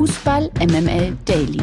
[0.00, 1.60] Fußball MML Daily.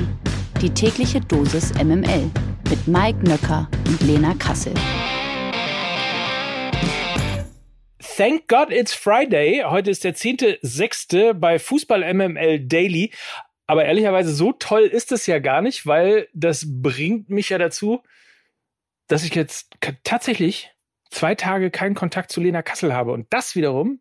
[0.61, 2.29] Die tägliche Dosis MML
[2.69, 4.75] mit Mike Nöcker und Lena Kassel.
[8.15, 9.63] Thank God it's Friday.
[9.65, 11.33] Heute ist der 10.6.
[11.33, 13.11] bei Fußball MML Daily.
[13.65, 18.03] Aber ehrlicherweise, so toll ist es ja gar nicht, weil das bringt mich ja dazu,
[19.07, 19.71] dass ich jetzt
[20.03, 20.69] tatsächlich
[21.09, 23.13] zwei Tage keinen Kontakt zu Lena Kassel habe.
[23.13, 23.99] Und das wiederum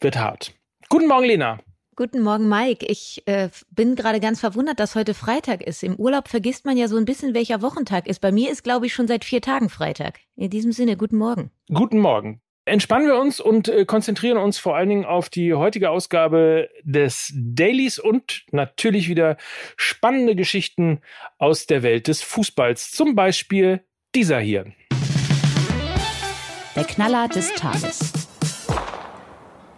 [0.00, 0.52] wird hart.
[0.90, 1.65] Guten Morgen, Lena.
[1.98, 2.84] Guten Morgen, Mike.
[2.84, 5.82] Ich äh, bin gerade ganz verwundert, dass heute Freitag ist.
[5.82, 8.20] Im Urlaub vergisst man ja so ein bisschen, welcher Wochentag ist.
[8.20, 10.18] Bei mir ist, glaube ich, schon seit vier Tagen Freitag.
[10.36, 11.50] In diesem Sinne, guten Morgen.
[11.72, 12.42] Guten Morgen.
[12.66, 17.32] Entspannen wir uns und äh, konzentrieren uns vor allen Dingen auf die heutige Ausgabe des
[17.34, 19.38] Dailies und natürlich wieder
[19.78, 21.00] spannende Geschichten
[21.38, 22.90] aus der Welt des Fußballs.
[22.90, 23.80] Zum Beispiel
[24.14, 24.66] dieser hier.
[26.74, 28.25] Der Knaller des Tages.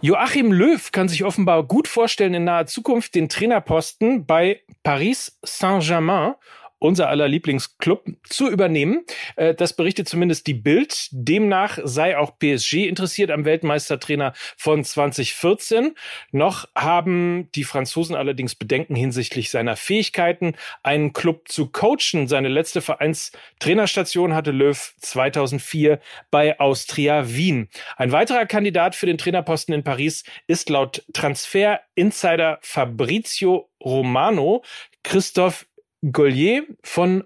[0.01, 6.35] Joachim Löw kann sich offenbar gut vorstellen, in naher Zukunft den Trainerposten bei Paris Saint-Germain
[6.79, 9.05] unser aller Lieblingsclub, zu übernehmen.
[9.35, 11.09] Äh, das berichtet zumindest die Bild.
[11.11, 15.95] Demnach sei auch PSG interessiert am Weltmeistertrainer von 2014.
[16.31, 22.27] Noch haben die Franzosen allerdings Bedenken hinsichtlich seiner Fähigkeiten, einen Club zu coachen.
[22.27, 25.99] Seine letzte Vereinstrainerstation hatte Löw 2004
[26.31, 27.69] bei Austria Wien.
[27.97, 34.63] Ein weiterer Kandidat für den Trainerposten in Paris ist laut Transfer Insider Fabrizio Romano
[35.03, 35.65] Christoph
[36.01, 37.23] Gollier von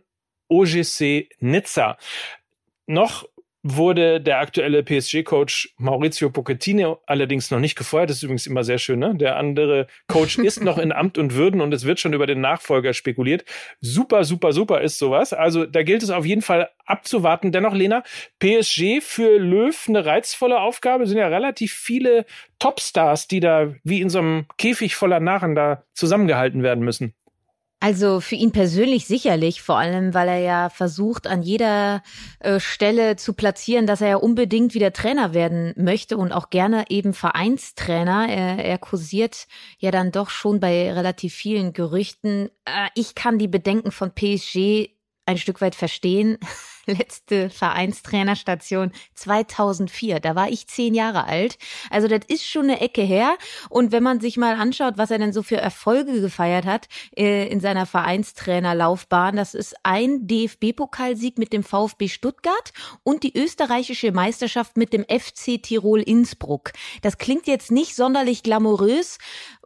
[0.50, 1.98] OGC Nizza.
[2.86, 3.26] Noch
[3.64, 8.10] wurde der aktuelle PSG-Coach Maurizio Pochettino allerdings noch nicht gefeuert.
[8.10, 9.00] Das ist übrigens immer sehr schön.
[9.00, 9.16] Ne?
[9.16, 12.42] Der andere Coach ist noch in Amt und Würden und es wird schon über den
[12.42, 13.46] Nachfolger spekuliert.
[13.80, 15.32] Super, super, super ist sowas.
[15.32, 17.54] Also da gilt es auf jeden Fall abzuwarten.
[17.54, 18.04] Dennoch, Lena,
[18.40, 21.06] PSG für Löw eine reizvolle Aufgabe.
[21.06, 22.26] Es sind ja relativ viele
[22.60, 27.16] Topstars, die da wie in so einem Käfig voller Narren da zusammengehalten werden müssen.
[27.84, 32.02] Also für ihn persönlich sicherlich, vor allem weil er ja versucht, an jeder
[32.40, 36.86] äh, Stelle zu platzieren, dass er ja unbedingt wieder Trainer werden möchte und auch gerne
[36.88, 38.30] eben Vereinstrainer.
[38.30, 39.48] Er, er kursiert
[39.80, 42.48] ja dann doch schon bei relativ vielen Gerüchten.
[42.64, 44.88] Äh, ich kann die Bedenken von PSG
[45.26, 46.38] ein Stück weit verstehen.
[46.86, 50.20] Letzte Vereinstrainerstation 2004.
[50.20, 51.58] Da war ich zehn Jahre alt.
[51.90, 53.38] Also das ist schon eine Ecke her.
[53.70, 57.48] Und wenn man sich mal anschaut, was er denn so für Erfolge gefeiert hat äh,
[57.48, 62.74] in seiner Vereinstrainerlaufbahn, das ist ein DFB-Pokalsieg mit dem VfB Stuttgart
[63.04, 66.72] und die österreichische Meisterschaft mit dem FC Tirol Innsbruck.
[67.02, 69.18] Das klingt jetzt nicht sonderlich glamourös,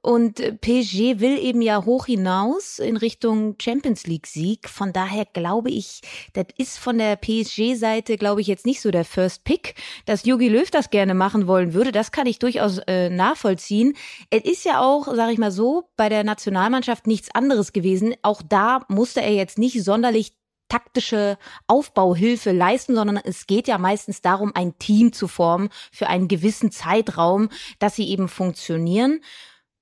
[0.02, 4.70] und äh, PSG will eben ja hoch hinaus in Richtung Champions League Sieg.
[4.70, 6.02] Von daher glaube ich,
[6.34, 9.76] das ist von der PSG-Seite, glaube ich, jetzt nicht so der First Pick.
[10.06, 13.96] Dass Jogi Löw das gerne machen wollen würde, das kann ich durchaus äh, nachvollziehen.
[14.30, 18.16] Es ist ja auch, sage ich mal so, bei der Nationalmannschaft nichts anderes gewesen.
[18.22, 20.34] Auch da musste er jetzt nicht sonderlich
[20.70, 21.38] taktische
[21.68, 26.72] Aufbauhilfe leisten, sondern es geht ja meistens darum, ein Team zu formen für einen gewissen
[26.72, 29.22] Zeitraum, dass sie eben funktionieren.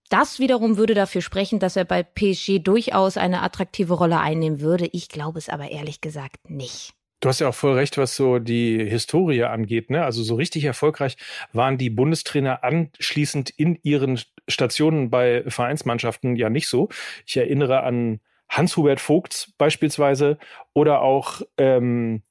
[0.10, 4.88] Das wiederum würde dafür sprechen, dass er bei PSG durchaus eine attraktive Rolle einnehmen würde.
[4.92, 6.94] Ich glaube es aber ehrlich gesagt nicht.
[7.22, 9.90] Du hast ja auch voll recht, was so die Historie angeht.
[9.90, 10.04] Ne?
[10.04, 11.18] Also so richtig erfolgreich
[11.54, 16.90] waren die Bundestrainer anschließend in ihren Stationen bei Vereinsmannschaften ja nicht so.
[17.26, 20.38] Ich erinnere an Hans-Hubert Vogts beispielsweise
[20.74, 22.22] oder auch ähm,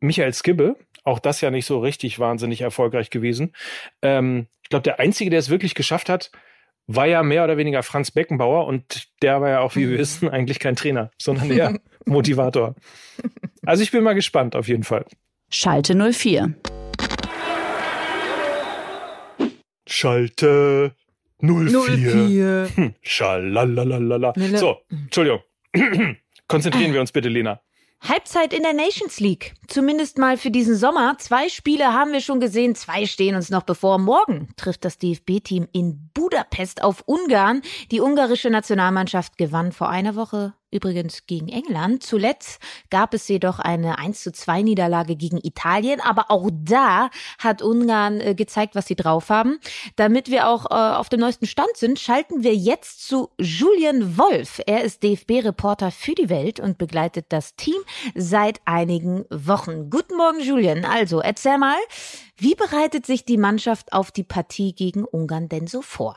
[0.00, 0.76] Michael Skibbe.
[1.04, 3.54] Auch das ja nicht so richtig wahnsinnig erfolgreich gewesen.
[4.00, 6.30] Ähm, ich glaube, der Einzige, der es wirklich geschafft hat,
[6.86, 10.28] war ja mehr oder weniger Franz Beckenbauer und der war ja auch, wie wir wissen,
[10.28, 12.74] eigentlich kein Trainer, sondern eher Motivator.
[13.64, 15.04] Also ich bin mal gespannt auf jeden Fall.
[15.50, 16.54] Schalte 04.
[19.88, 20.94] Schalte
[21.40, 21.68] 04.
[21.68, 22.68] 04.
[22.74, 24.32] Hm, Schalalalala.
[24.56, 25.40] So, Entschuldigung.
[26.48, 27.60] Konzentrieren wir uns bitte, Lena.
[28.00, 29.54] Halbzeit in der Nations League.
[29.66, 31.16] Zumindest mal für diesen Sommer.
[31.18, 33.98] Zwei Spiele haben wir schon gesehen, zwei stehen uns noch bevor.
[33.98, 37.62] Morgen trifft das DFB-Team in Budapest auf Ungarn.
[37.90, 42.02] Die ungarische Nationalmannschaft gewann vor einer Woche übrigens gegen England.
[42.02, 42.60] Zuletzt
[42.90, 48.20] gab es jedoch eine 1 zu 2 Niederlage gegen Italien, aber auch da hat Ungarn
[48.20, 49.58] äh, gezeigt, was sie drauf haben.
[49.96, 54.60] Damit wir auch äh, auf dem neuesten Stand sind, schalten wir jetzt zu Julian Wolf.
[54.66, 57.80] Er ist DFB-Reporter für die Welt und begleitet das Team
[58.14, 59.90] seit einigen Wochen.
[59.90, 60.84] Guten Morgen, Julian.
[60.84, 61.78] Also, erzähl mal,
[62.36, 66.16] wie bereitet sich die Mannschaft auf die Partie gegen Ungarn denn so vor?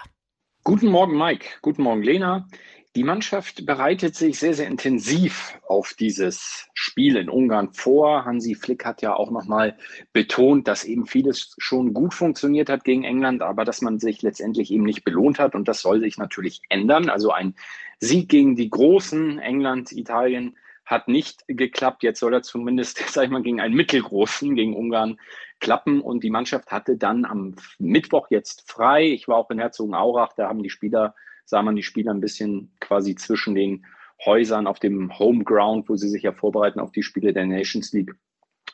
[0.64, 1.48] Guten Morgen, Mike.
[1.62, 2.48] Guten Morgen, Lena.
[2.96, 8.26] Die Mannschaft bereitet sich sehr, sehr intensiv auf dieses Spiel in Ungarn vor.
[8.26, 9.78] Hansi Flick hat ja auch nochmal
[10.12, 14.72] betont, dass eben vieles schon gut funktioniert hat gegen England, aber dass man sich letztendlich
[14.72, 15.54] eben nicht belohnt hat.
[15.54, 17.10] Und das soll sich natürlich ändern.
[17.10, 17.54] Also ein
[18.00, 22.02] Sieg gegen die Großen, England, Italien, hat nicht geklappt.
[22.02, 25.20] Jetzt soll er zumindest, sag ich mal, gegen einen mittelgroßen, gegen Ungarn
[25.60, 26.02] klappen.
[26.02, 29.06] Und die Mannschaft hatte dann am Mittwoch jetzt frei.
[29.06, 31.14] Ich war auch in Herzogenaurach, da haben die Spieler
[31.50, 33.86] sah man die Spieler ein bisschen quasi zwischen den
[34.24, 38.12] Häusern auf dem Homeground, wo sie sich ja vorbereiten auf die Spiele der Nations League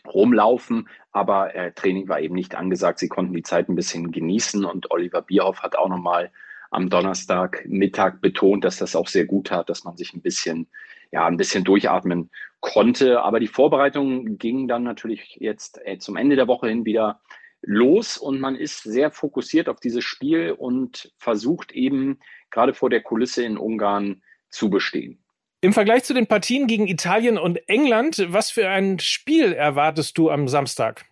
[0.05, 2.99] rumlaufen, aber äh, Training war eben nicht angesagt.
[2.99, 6.31] Sie konnten die Zeit ein bisschen genießen und Oliver Bierhoff hat auch nochmal
[6.69, 10.67] am Donnerstag Mittag betont, dass das auch sehr gut hat, dass man sich ein bisschen,
[11.11, 12.29] ja, ein bisschen durchatmen
[12.59, 13.21] konnte.
[13.21, 17.21] Aber die Vorbereitung ging dann natürlich jetzt äh, zum Ende der Woche hin wieder
[17.65, 22.19] los und man ist sehr fokussiert auf dieses Spiel und versucht eben
[22.51, 25.23] gerade vor der Kulisse in Ungarn zu bestehen.
[25.61, 30.29] Im Vergleich zu den Partien gegen Italien und England, was für ein Spiel erwartest du
[30.29, 31.05] am Samstag?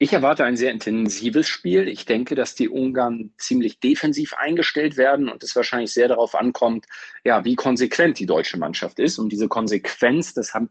[0.00, 1.88] Ich erwarte ein sehr intensives Spiel.
[1.88, 6.86] Ich denke, dass die Ungarn ziemlich defensiv eingestellt werden und es wahrscheinlich sehr darauf ankommt,
[7.24, 9.18] ja, wie konsequent die deutsche Mannschaft ist.
[9.18, 10.68] Und diese Konsequenz, das hat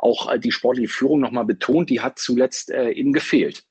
[0.00, 3.64] auch die sportliche Führung nochmal betont, die hat zuletzt äh, eben gefehlt.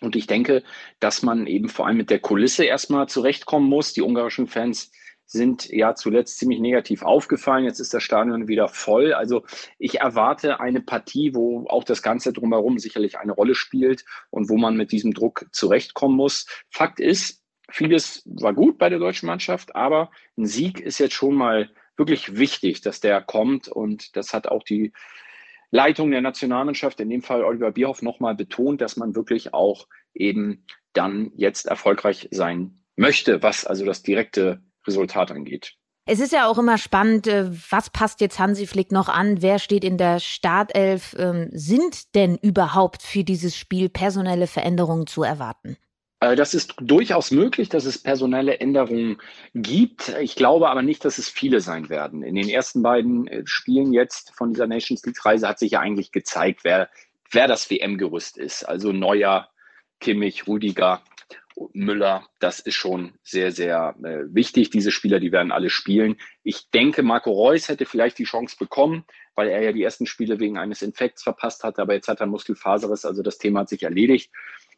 [0.00, 0.62] Und ich denke,
[1.00, 3.92] dass man eben vor allem mit der Kulisse erstmal zurechtkommen muss.
[3.92, 4.90] Die ungarischen Fans
[5.26, 7.64] sind ja zuletzt ziemlich negativ aufgefallen.
[7.64, 9.12] Jetzt ist das Stadion wieder voll.
[9.12, 9.44] Also
[9.78, 14.56] ich erwarte eine Partie, wo auch das Ganze drumherum sicherlich eine Rolle spielt und wo
[14.56, 16.46] man mit diesem Druck zurechtkommen muss.
[16.70, 21.34] Fakt ist, vieles war gut bei der deutschen Mannschaft, aber ein Sieg ist jetzt schon
[21.34, 24.92] mal wirklich wichtig, dass der kommt und das hat auch die
[25.70, 30.64] Leitung der Nationalmannschaft, in dem Fall Oliver Bierhoff, nochmal betont, dass man wirklich auch eben
[30.92, 35.74] dann jetzt erfolgreich sein möchte, was also das direkte Resultat angeht.
[36.08, 39.42] Es ist ja auch immer spannend, äh, was passt jetzt Hansi Flick noch an?
[39.42, 41.16] Wer steht in der Startelf?
[41.18, 45.76] Ähm, sind denn überhaupt für dieses Spiel personelle Veränderungen zu erwarten?
[46.20, 49.18] Äh, das ist durchaus möglich, dass es personelle Änderungen
[49.54, 50.08] gibt.
[50.20, 52.22] Ich glaube aber nicht, dass es viele sein werden.
[52.22, 56.12] In den ersten beiden äh, Spielen jetzt von dieser Nations League-Reise hat sich ja eigentlich
[56.12, 56.88] gezeigt, wer,
[57.30, 58.64] wer das WM-Gerüst ist.
[58.64, 59.48] Also Neuer,
[60.00, 61.02] Kimmich, Rüdiger,
[61.72, 64.70] Müller, das ist schon sehr, sehr äh, wichtig.
[64.70, 66.16] Diese Spieler, die werden alle spielen.
[66.42, 69.04] Ich denke, Marco Reus hätte vielleicht die Chance bekommen,
[69.34, 72.26] weil er ja die ersten Spiele wegen eines Infekts verpasst hatte, aber jetzt hat er
[72.26, 74.30] Muskelfaserriss, also das Thema hat sich erledigt.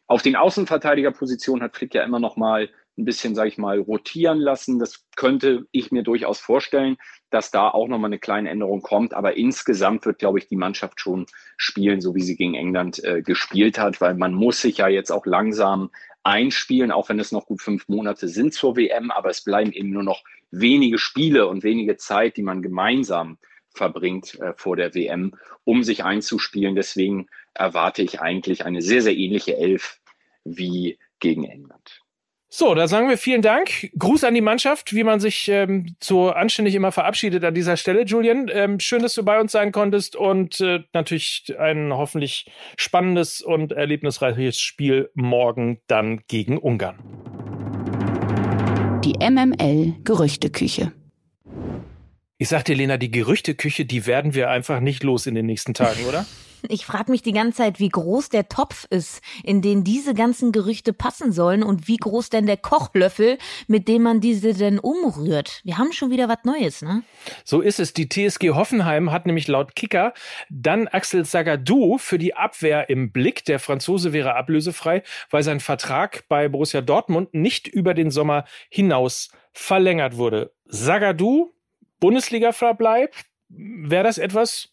[0.09, 4.39] Auf den Außenverteidigerpositionen hat Flick ja immer noch mal ein bisschen, sage ich mal, rotieren
[4.39, 4.79] lassen.
[4.79, 6.97] Das könnte ich mir durchaus vorstellen,
[7.31, 9.13] dass da auch noch mal eine kleine Änderung kommt.
[9.13, 11.27] Aber insgesamt wird, glaube ich, die Mannschaft schon
[11.59, 15.13] spielen, so wie sie gegen England äh, gespielt hat, weil man muss sich ja jetzt
[15.13, 15.91] auch langsam
[16.25, 19.11] einspielen, auch wenn es noch gut fünf Monate sind zur WM.
[19.11, 23.37] Aber es bleiben eben nur noch wenige Spiele und wenige Zeit, die man gemeinsam
[23.75, 25.35] verbringt äh, vor der WM,
[25.65, 26.75] um sich einzuspielen.
[26.75, 30.01] Deswegen erwarte ich eigentlich eine sehr, sehr ähnliche Elf
[30.45, 32.03] wie gegen England.
[32.51, 33.91] So, da sagen wir vielen Dank.
[33.99, 38.05] Gruß an die Mannschaft, wie man sich ähm, so anständig immer verabschiedet an dieser Stelle.
[38.05, 43.43] Julian, ähm, schön, dass du bei uns sein konntest und äh, natürlich ein hoffentlich spannendes
[43.43, 46.99] und erlebnisreiches Spiel morgen dann gegen Ungarn.
[49.05, 50.93] Die MML Gerüchteküche.
[52.39, 55.75] Ich sag dir, Lena, die Gerüchteküche, die werden wir einfach nicht los in den nächsten
[55.75, 56.25] Tagen, oder?
[56.69, 60.53] Ich frage mich die ganze Zeit, wie groß der Topf ist, in den diese ganzen
[60.53, 65.61] Gerüchte passen sollen und wie groß denn der Kochlöffel, mit dem man diese denn umrührt.
[65.65, 67.03] Wir haben schon wieder was Neues, ne?
[67.45, 67.93] So ist es.
[67.93, 70.15] Die TSG Hoffenheim hat nämlich laut Kicker
[70.51, 73.45] dann Axel Sagadou für die Abwehr im Blick.
[73.45, 79.31] Der Franzose wäre ablösefrei, weil sein Vertrag bei Borussia Dortmund nicht über den Sommer hinaus
[79.53, 80.53] verlängert wurde.
[80.67, 81.53] Sagadou,
[82.01, 83.15] Bundesliga-Verbleib,
[83.49, 84.73] wäre das etwas,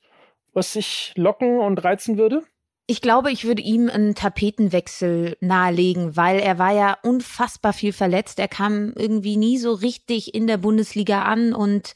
[0.55, 2.43] was sich locken und reizen würde?
[2.87, 8.37] Ich glaube, ich würde ihm einen Tapetenwechsel nahelegen, weil er war ja unfassbar viel verletzt.
[8.37, 11.93] Er kam irgendwie nie so richtig in der Bundesliga an und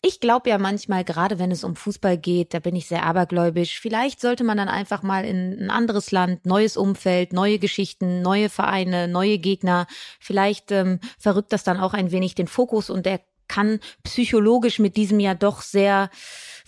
[0.00, 3.80] ich glaube ja manchmal, gerade wenn es um Fußball geht, da bin ich sehr abergläubisch.
[3.80, 8.48] Vielleicht sollte man dann einfach mal in ein anderes Land, neues Umfeld, neue Geschichten, neue
[8.48, 9.88] Vereine, neue Gegner.
[10.20, 14.96] Vielleicht ähm, verrückt das dann auch ein wenig den Fokus und er kann psychologisch mit
[14.96, 16.10] diesem ja doch sehr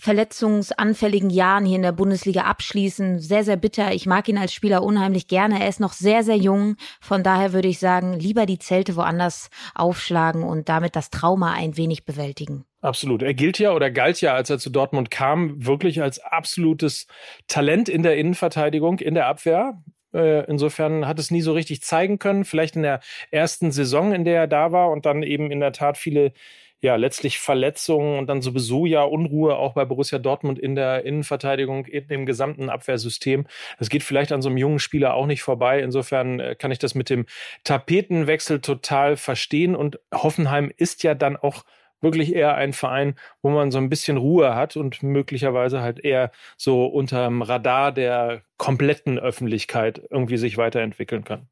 [0.01, 3.19] verletzungsanfälligen Jahren hier in der Bundesliga abschließen.
[3.19, 3.93] Sehr, sehr bitter.
[3.93, 5.61] Ich mag ihn als Spieler unheimlich gerne.
[5.61, 6.75] Er ist noch sehr, sehr jung.
[6.99, 11.77] Von daher würde ich sagen, lieber die Zelte woanders aufschlagen und damit das Trauma ein
[11.77, 12.65] wenig bewältigen.
[12.81, 13.21] Absolut.
[13.21, 17.05] Er gilt ja oder galt ja, als er zu Dortmund kam, wirklich als absolutes
[17.47, 19.83] Talent in der Innenverteidigung, in der Abwehr.
[20.15, 22.43] Äh, insofern hat es nie so richtig zeigen können.
[22.43, 25.73] Vielleicht in der ersten Saison, in der er da war und dann eben in der
[25.73, 26.33] Tat viele
[26.81, 31.85] ja letztlich Verletzungen und dann sowieso ja Unruhe auch bei Borussia Dortmund in der Innenverteidigung,
[31.85, 33.45] in dem gesamten Abwehrsystem.
[33.79, 35.81] Das geht vielleicht an so einem jungen Spieler auch nicht vorbei.
[35.81, 37.25] Insofern äh, kann ich das mit dem
[37.63, 41.63] Tapetenwechsel total verstehen und Hoffenheim ist ja dann auch
[42.01, 46.31] wirklich eher ein Verein, wo man so ein bisschen Ruhe hat und möglicherweise halt eher
[46.57, 51.47] so unterm Radar der kompletten Öffentlichkeit irgendwie sich weiterentwickeln kann.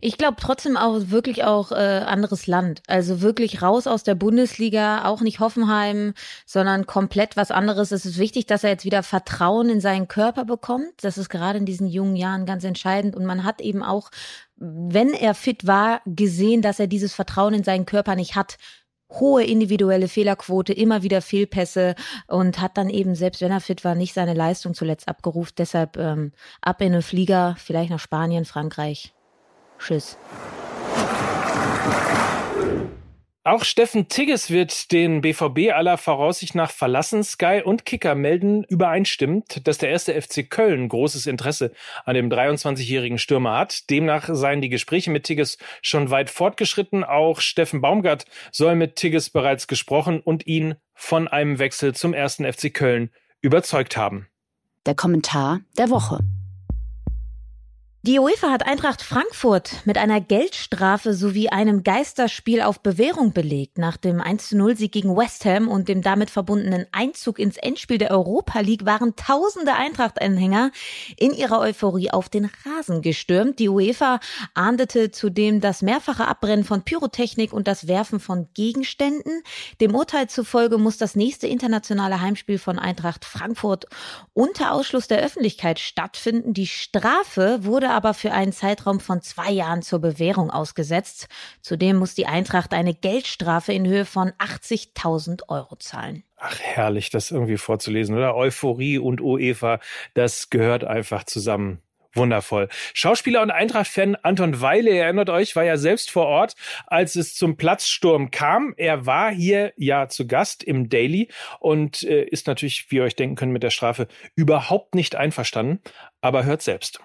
[0.00, 2.82] Ich glaube trotzdem auch wirklich auch äh, anderes Land.
[2.86, 6.12] Also wirklich raus aus der Bundesliga, auch nicht Hoffenheim,
[6.44, 7.90] sondern komplett was anderes.
[7.90, 10.92] Es ist wichtig, dass er jetzt wieder Vertrauen in seinen Körper bekommt.
[11.00, 13.16] Das ist gerade in diesen jungen Jahren ganz entscheidend.
[13.16, 14.10] Und man hat eben auch,
[14.56, 18.58] wenn er fit war, gesehen, dass er dieses Vertrauen in seinen Körper nicht hat
[19.20, 21.94] hohe individuelle Fehlerquote, immer wieder Fehlpässe
[22.26, 25.54] und hat dann eben, selbst wenn er fit war, nicht seine Leistung zuletzt abgerufen.
[25.56, 29.14] Deshalb ähm, ab in den Flieger, vielleicht nach Spanien, Frankreich.
[29.78, 30.18] Tschüss.
[33.46, 37.22] Auch Steffen Tigges wird den BVB aller Voraussicht nach verlassen.
[37.22, 41.70] Sky und Kicker melden übereinstimmend, dass der erste FC Köln großes Interesse
[42.06, 43.90] an dem 23-jährigen Stürmer hat.
[43.90, 47.04] Demnach seien die Gespräche mit Tigges schon weit fortgeschritten.
[47.04, 52.50] Auch Steffen Baumgart soll mit Tigges bereits gesprochen und ihn von einem Wechsel zum ersten
[52.50, 53.10] FC Köln
[53.42, 54.26] überzeugt haben.
[54.86, 56.20] Der Kommentar der Woche.
[58.06, 63.78] Die UEFA hat Eintracht Frankfurt mit einer Geldstrafe sowie einem Geisterspiel auf Bewährung belegt.
[63.78, 68.60] Nach dem 1-0-Sieg gegen West Ham und dem damit verbundenen Einzug ins Endspiel der Europa
[68.60, 70.70] League waren tausende Eintracht-Anhänger
[71.16, 73.58] in ihrer Euphorie auf den Rasen gestürmt.
[73.58, 74.20] Die UEFA
[74.52, 79.42] ahndete zudem das mehrfache Abbrennen von Pyrotechnik und das Werfen von Gegenständen.
[79.80, 83.86] Dem Urteil zufolge muss das nächste internationale Heimspiel von Eintracht Frankfurt
[84.34, 86.52] unter Ausschluss der Öffentlichkeit stattfinden.
[86.52, 91.28] Die Strafe wurde aber für einen Zeitraum von zwei Jahren zur Bewährung ausgesetzt.
[91.62, 96.24] Zudem muss die Eintracht eine Geldstrafe in Höhe von 80.000 Euro zahlen.
[96.36, 98.34] Ach, herrlich, das irgendwie vorzulesen, oder?
[98.34, 99.80] Euphorie und UEFA,
[100.14, 101.80] das gehört einfach zusammen.
[102.14, 102.68] Wundervoll.
[102.92, 106.54] Schauspieler und Eintracht-Fan Anton Weile, erinnert euch, war ja selbst vor Ort,
[106.86, 108.74] als es zum Platzsturm kam.
[108.76, 113.16] Er war hier ja zu Gast im Daily und äh, ist natürlich, wie ihr euch
[113.16, 115.80] denken könnt, mit der Strafe überhaupt nicht einverstanden.
[116.20, 117.00] Aber hört selbst.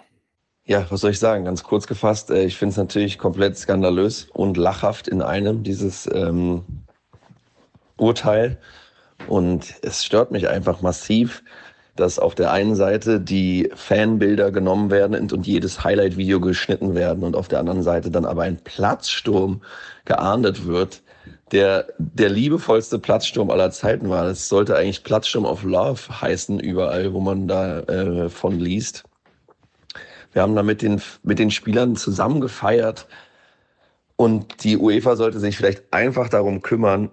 [0.70, 1.46] Ja, was soll ich sagen?
[1.46, 6.08] Ganz kurz gefasst, äh, ich finde es natürlich komplett skandalös und lachhaft in einem, dieses
[6.14, 6.62] ähm,
[7.98, 8.60] Urteil.
[9.28, 11.44] Und es stört mich einfach massiv,
[11.96, 17.36] dass auf der einen Seite die Fanbilder genommen werden und jedes Highlight-Video geschnitten werden und
[17.36, 19.64] auf der anderen Seite dann aber ein Platzsturm
[20.06, 21.02] geahndet wird,
[21.52, 24.28] der der liebevollste Platzsturm aller Zeiten war.
[24.28, 29.09] Es sollte eigentlich Platzsturm of Love heißen, überall, wo man da äh, von liest.
[30.34, 33.08] Wir haben da mit den, mit den Spielern zusammen gefeiert.
[34.16, 37.10] Und die UEFA sollte sich vielleicht einfach darum kümmern,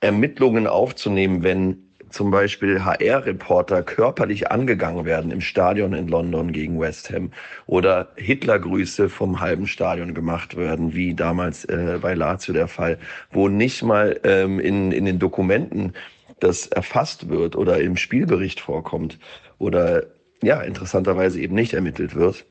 [0.00, 7.10] Ermittlungen aufzunehmen, wenn zum Beispiel HR-Reporter körperlich angegangen werden im Stadion in London gegen West
[7.10, 7.32] Ham
[7.66, 12.98] oder Hitlergrüße vom halben Stadion gemacht werden, wie damals äh, bei Lazio der Fall,
[13.32, 15.92] wo nicht mal ähm, in, in den Dokumenten
[16.38, 19.18] das erfasst wird oder im Spielbericht vorkommt
[19.58, 20.04] oder
[20.42, 22.44] ja, interessanterweise eben nicht ermittelt wird.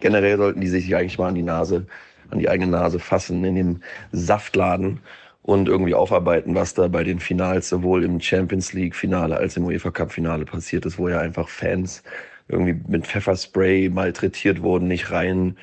[0.00, 1.86] Generell sollten die sich eigentlich mal an die Nase,
[2.30, 3.80] an die eigene Nase fassen in dem
[4.12, 5.00] Saftladen
[5.42, 9.64] und irgendwie aufarbeiten, was da bei den Finals sowohl im Champions League Finale als im
[9.64, 12.02] UEFA Cup Finale passiert ist, wo ja einfach Fans
[12.48, 15.56] irgendwie mit Pfefferspray malträtiert wurden, nicht rein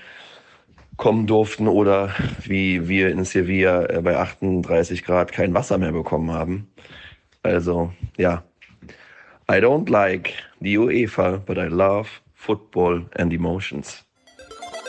[0.97, 6.31] kommen durften oder wie wir in Sevilla äh, bei 38 Grad kein Wasser mehr bekommen
[6.31, 6.67] haben.
[7.41, 8.43] Also ja,
[9.49, 14.05] I don't like the UEFA, but I love football and emotions.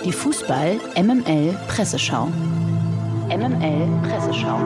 [0.04, 2.28] Die Fußball MML Presseschau.
[3.30, 4.60] MML Presseschau.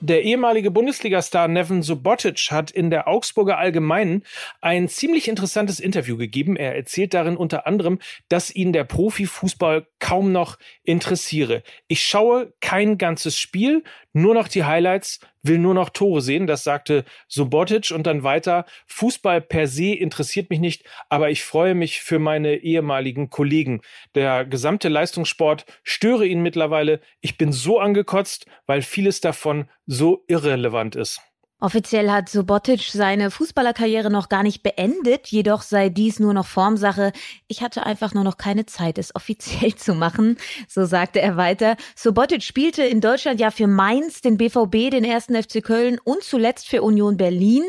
[0.00, 4.24] Der ehemalige Bundesligastar Nevin Subotic hat in der Augsburger Allgemeinen
[4.60, 6.56] ein ziemlich interessantes Interview gegeben.
[6.56, 11.62] Er erzählt darin unter anderem, dass ihn der Profifußball kaum noch interessiere.
[11.86, 16.48] Ich schaue kein ganzes Spiel, nur noch die Highlights, will nur noch Tore sehen.
[16.48, 18.66] Das sagte Subotic und dann weiter.
[18.88, 23.80] Fußball per se interessiert mich nicht, aber ich freue mich für meine ehemaligen Kollegen.
[24.16, 27.00] Der gesamte Leistungssport störe ihn mittlerweile.
[27.20, 31.20] Ich bin so angekotzt, weil vieles davon so irrelevant ist.
[31.62, 37.12] Offiziell hat Subotic seine Fußballerkarriere noch gar nicht beendet, jedoch sei dies nur noch Formsache.
[37.46, 41.76] Ich hatte einfach nur noch keine Zeit, es offiziell zu machen, so sagte er weiter.
[41.94, 46.66] Subotic spielte in Deutschland ja für Mainz, den BVB, den ersten FC Köln und zuletzt
[46.66, 47.62] für Union Berlin.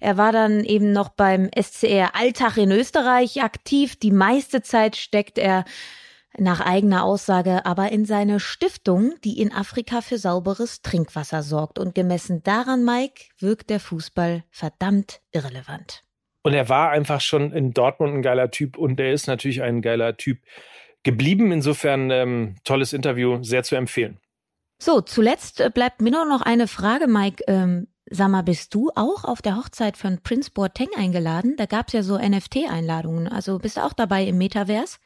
[0.00, 3.94] Er war dann eben noch beim SCR Alltag in Österreich aktiv.
[3.94, 5.64] Die meiste Zeit steckt er
[6.38, 11.78] nach eigener Aussage aber in seine Stiftung, die in Afrika für sauberes Trinkwasser sorgt.
[11.78, 16.04] Und gemessen daran, Mike, wirkt der Fußball verdammt irrelevant.
[16.42, 19.82] Und er war einfach schon in Dortmund ein geiler Typ und er ist natürlich ein
[19.82, 20.38] geiler Typ
[21.02, 21.50] geblieben.
[21.50, 24.18] Insofern ähm, tolles Interview, sehr zu empfehlen.
[24.78, 27.42] So, zuletzt äh, bleibt mir nur noch eine Frage, Mike.
[27.48, 31.56] Ähm, sag mal, bist du auch auf der Hochzeit von Prince Boateng eingeladen?
[31.56, 33.26] Da gab's ja so NFT-Einladungen.
[33.26, 34.98] Also bist du auch dabei im Metaverse?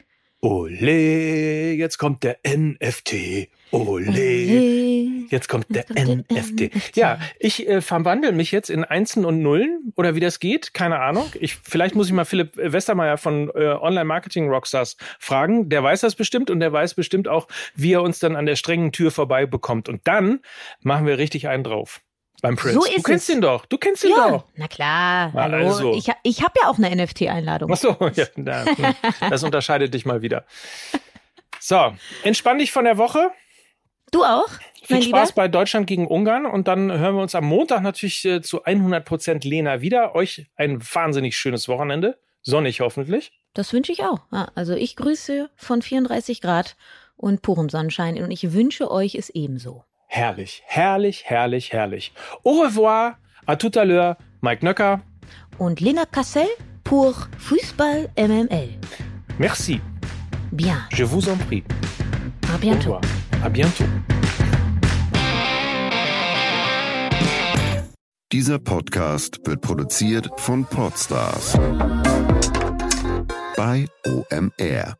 [0.42, 3.48] Ole, jetzt kommt der NFT.
[3.72, 6.96] Ole, jetzt kommt der NFT.
[6.96, 11.00] Ja, ich äh, verwandle mich jetzt in Einsen und Nullen oder wie das geht, keine
[11.00, 11.30] Ahnung.
[11.38, 15.68] Ich, vielleicht muss ich mal Philipp Westermeier von äh, Online Marketing Rockstars fragen.
[15.68, 18.56] Der weiß das bestimmt und der weiß bestimmt auch, wie er uns dann an der
[18.56, 19.90] strengen Tür vorbei bekommt.
[19.90, 20.40] Und dann
[20.80, 22.00] machen wir richtig einen drauf.
[22.42, 22.74] Beim Prince.
[22.74, 23.34] So ist du kennst es.
[23.34, 23.66] ihn doch.
[23.66, 24.44] Du kennst ihn Ja, doch.
[24.56, 25.30] na klar.
[25.34, 25.56] Na, Hallo.
[25.68, 25.94] also.
[25.94, 27.70] Ich, ich habe ja auch eine NFT-Einladung.
[27.72, 28.64] Ach so, ja, na,
[29.28, 30.44] das unterscheidet dich mal wieder.
[31.60, 31.92] So,
[32.22, 33.30] entspann dich von der Woche.
[34.12, 34.48] Du auch,
[34.82, 35.36] Viel Spaß Lieber?
[35.42, 39.04] bei Deutschland gegen Ungarn und dann hören wir uns am Montag natürlich äh, zu 100
[39.04, 40.14] Prozent Lena wieder.
[40.16, 42.18] Euch ein wahnsinnig schönes Wochenende.
[42.42, 43.32] Sonnig hoffentlich.
[43.52, 44.20] Das wünsche ich auch.
[44.32, 46.76] Ja, also ich grüße von 34 Grad
[47.16, 49.84] und purem Sonnenschein und ich wünsche euch es ebenso.
[50.20, 52.12] Herrlich, herrlich, herrlich, herrlich.
[52.42, 53.14] Au revoir,
[53.46, 55.00] à tout à l'heure, Mike Nöcker.
[55.58, 56.48] Und Lena Cassel
[56.82, 58.70] pour Fußball MML.
[59.38, 59.80] Merci,
[60.50, 60.78] Bien.
[60.92, 61.62] je vous en prie.
[62.50, 62.94] À Au bientôt.
[62.94, 63.84] revoir, à bientôt.
[68.32, 71.56] Dieser Podcast wird produziert von Podstars
[73.56, 74.99] bei OMR.